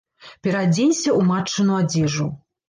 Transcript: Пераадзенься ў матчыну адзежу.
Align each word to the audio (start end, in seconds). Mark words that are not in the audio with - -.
Пераадзенься 0.47 1.09
ў 1.11 1.21
матчыну 1.33 1.77
адзежу. 1.83 2.29